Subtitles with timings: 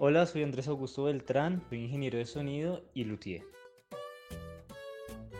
[0.00, 3.42] Hola, soy Andrés Augusto Beltrán, soy ingeniero de sonido y luthier.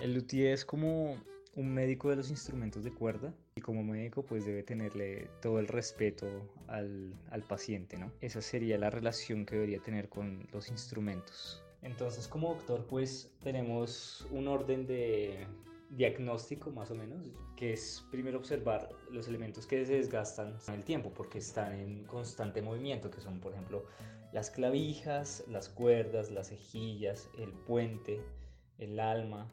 [0.03, 1.17] El luthier es como
[1.55, 5.69] un médico de los instrumentos de cuerda y como médico pues debe tenerle todo el
[5.69, 6.27] respeto
[6.67, 8.11] al, al, paciente, ¿no?
[8.21, 11.63] Esa sería la relación que debería tener con los instrumentos.
[11.81, 15.47] Entonces como doctor pues tenemos un orden de
[15.91, 17.27] diagnóstico más o menos,
[17.57, 22.05] que es primero observar los elementos que se desgastan en el tiempo porque están en
[22.05, 23.87] constante movimiento, que son por ejemplo
[24.33, 28.21] las clavijas, las cuerdas, las cejillas, el puente,
[28.79, 29.51] el alma,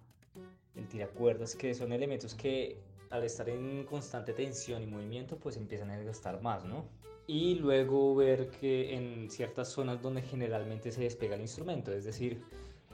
[0.75, 5.89] el tiracuerdas, que son elementos que al estar en constante tensión y movimiento pues empiezan
[5.91, 6.85] a desgastar más, ¿no?
[7.27, 12.43] Y luego ver que en ciertas zonas donde generalmente se despega el instrumento, es decir,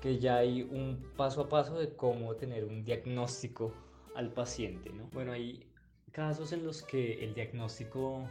[0.01, 3.71] que ya hay un paso a paso de cómo tener un diagnóstico
[4.15, 5.07] al paciente, ¿no?
[5.13, 5.65] Bueno, hay
[6.11, 8.27] casos en los que el diagnóstico,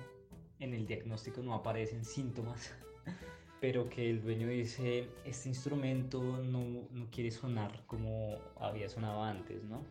[0.58, 2.74] en el diagnóstico no aparecen síntomas,
[3.60, 9.62] pero que el dueño dice, este instrumento no, no quiere sonar como había sonado antes,
[9.64, 9.84] ¿no?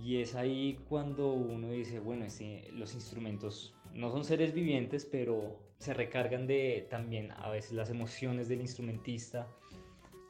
[0.00, 5.58] Y es ahí cuando uno dice, bueno, este, los instrumentos no son seres vivientes, pero
[5.78, 9.48] se recargan de también a veces las emociones del instrumentista,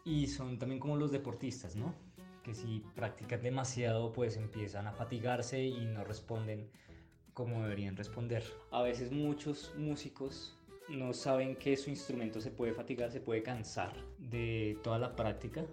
[0.09, 1.95] y son también como los deportistas, ¿no?
[2.42, 6.70] Que si practican demasiado pues empiezan a fatigarse y no responden
[7.34, 8.42] como deberían responder.
[8.70, 10.56] A veces muchos músicos
[10.89, 15.67] no saben que su instrumento se puede fatigar, se puede cansar de toda la práctica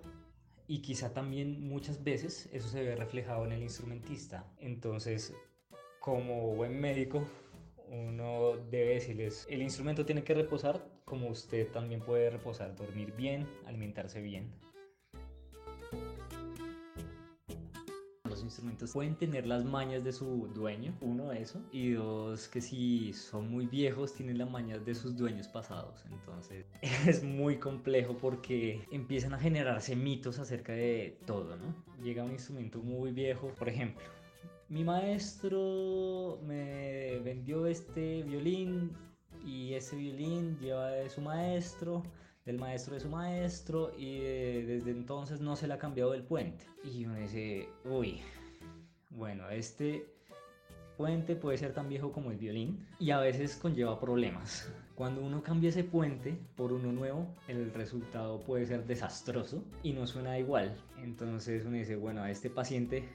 [0.68, 4.46] y quizá también muchas veces eso se ve reflejado en el instrumentista.
[4.60, 5.34] Entonces,
[6.02, 7.26] como buen médico,
[7.90, 13.48] uno debe decirles, el instrumento tiene que reposar como usted también puede reposar, dormir bien,
[13.66, 14.52] alimentarse bien.
[18.28, 23.14] Los instrumentos pueden tener las mañas de su dueño, uno eso, y dos que si
[23.14, 26.04] son muy viejos tienen las mañas de sus dueños pasados.
[26.12, 26.66] Entonces
[27.08, 31.76] es muy complejo porque empiezan a generarse mitos acerca de todo, ¿no?
[32.04, 34.04] Llega un instrumento muy viejo, por ejemplo,
[34.70, 38.92] mi maestro me vendió este violín
[39.46, 42.04] y ese violín lleva de su maestro,
[42.46, 46.24] del maestro de su maestro y eh, desde entonces no se le ha cambiado el
[46.24, 46.66] puente.
[46.84, 48.22] Y uno dice, uy,
[49.12, 50.06] bueno, este
[50.98, 54.72] puente puede ser tan viejo como el violín y a veces conlleva problemas.
[54.96, 60.08] Cuando uno cambia ese puente por uno nuevo, el resultado puede ser desastroso y no
[60.08, 60.76] suena igual.
[61.04, 63.10] Entonces uno dice, bueno, a este paciente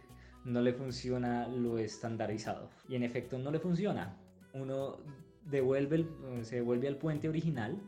[0.44, 2.70] no le funciona lo estandarizado.
[2.88, 4.16] Y en efecto no le funciona.
[4.52, 4.98] Uno
[5.44, 6.06] devuelve
[6.42, 7.80] se devuelve al puente original,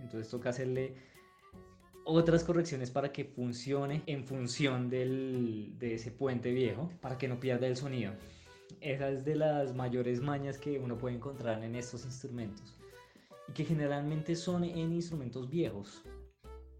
[0.00, 0.94] entonces toca hacerle
[2.04, 7.40] otras correcciones para que funcione en función del, de ese puente viejo, para que no
[7.40, 8.12] pierda el sonido.
[8.80, 12.74] Esa es de las mayores mañas que uno puede encontrar en estos instrumentos
[13.48, 16.02] y que generalmente son en instrumentos viejos,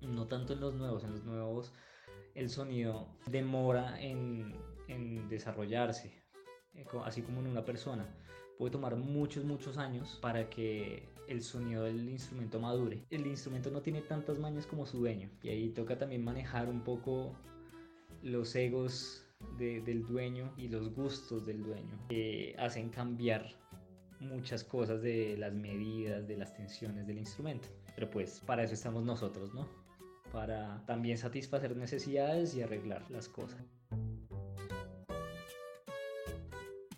[0.02, 1.04] no tanto en los nuevos.
[1.04, 1.72] En los nuevos
[2.34, 4.54] el sonido demora en
[5.28, 6.24] desarrollarse,
[6.74, 8.06] eh, así como en una persona.
[8.58, 13.04] Puede tomar muchos, muchos años para que el sonido del instrumento madure.
[13.10, 16.82] El instrumento no tiene tantas mañas como su dueño y ahí toca también manejar un
[16.82, 17.34] poco
[18.22, 19.24] los egos
[19.58, 23.46] del dueño y los gustos del dueño que hacen cambiar
[24.20, 27.68] muchas cosas de las medidas, de las tensiones del instrumento.
[27.94, 29.83] Pero pues para eso estamos nosotros, ¿no?
[30.34, 33.64] Para también satisfacer necesidades y arreglar las cosas.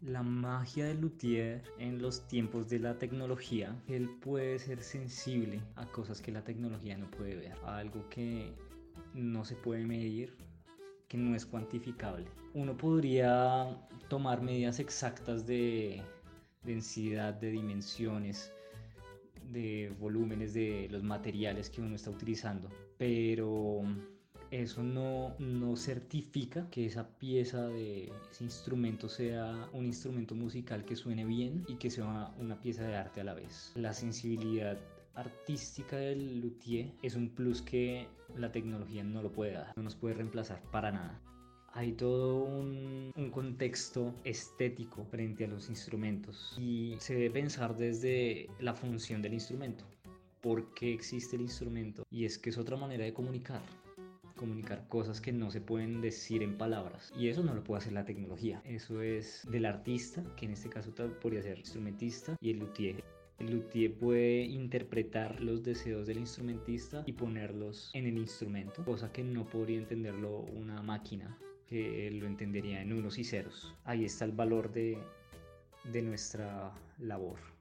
[0.06, 5.84] la magia del luthier en los tiempos de la tecnología, él puede ser sensible a
[5.86, 8.54] cosas que la tecnología no puede ver, a algo que
[9.14, 10.36] no se puede medir,
[11.08, 12.26] que no es cuantificable.
[12.54, 13.76] Uno podría
[14.08, 16.02] tomar medidas exactas de
[16.62, 18.52] densidad, de dimensiones,
[19.50, 22.68] de volúmenes de los materiales que uno está utilizando,
[22.98, 23.82] pero
[24.50, 30.96] eso no, no certifica que esa pieza de ese instrumento sea un instrumento musical que
[30.96, 33.72] suene bien y que sea una pieza de arte a la vez.
[33.74, 34.78] La sensibilidad
[35.14, 38.06] artística del luthier es un plus que
[38.36, 41.20] la tecnología no lo puede dar, no nos puede reemplazar para nada.
[41.72, 48.48] Hay todo un, un, contexto estético frente a los instrumentos y se debe pensar desde
[48.60, 49.84] la función del instrumento.
[50.40, 52.04] ¿Por qué existe el instrumento?
[52.10, 53.62] Y es que es otra manera de comunicar
[54.36, 57.12] comunicar cosas que no se pueden decir en palabras.
[57.16, 58.62] Y eso no lo puede hacer la tecnología.
[58.64, 63.02] Eso es del artista, que en este caso podría ser instrumentista, y el luthier.
[63.38, 69.24] El luthier puede interpretar los deseos del instrumentista y ponerlos en el instrumento, cosa que
[69.24, 71.36] no podría entenderlo una máquina,
[71.66, 73.74] que lo entendería en unos y ceros.
[73.84, 74.98] Ahí está el valor de,
[75.92, 77.55] de nuestra labor.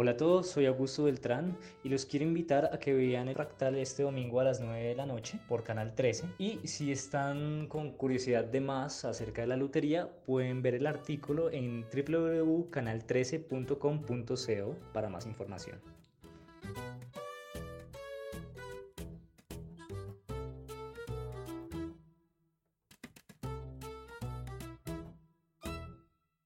[0.00, 3.74] Hola a todos, soy Augusto Beltrán y los quiero invitar a que vean el fractal
[3.74, 6.34] este domingo a las 9 de la noche por Canal 13.
[6.38, 11.50] Y si están con curiosidad de más acerca de la lutería, pueden ver el artículo
[11.50, 15.80] en www.canal13.com.co para más información.